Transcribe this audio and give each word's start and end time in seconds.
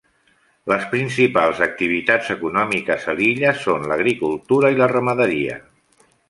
Les 0.71 0.85
principals 0.93 1.59
activitats 1.65 2.31
econòmiques 2.35 3.05
a 3.13 3.15
l'illa 3.19 3.53
són 3.67 3.87
l'agricultura 3.93 4.73
i 4.77 4.81
la 4.81 4.89
ramaderia. 4.95 5.61